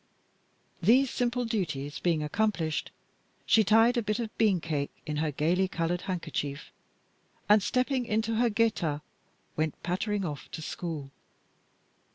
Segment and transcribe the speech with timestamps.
[0.81, 2.89] These simple duties being accomplished,
[3.45, 6.71] she tied a bit of bean cake in her gaily colored handkerchief,
[7.47, 9.03] and stepping into her geta,
[9.55, 11.11] went pattering off to school.